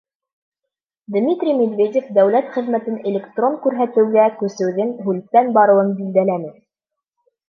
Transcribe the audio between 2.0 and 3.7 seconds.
дәүләт хеҙмәтен электрон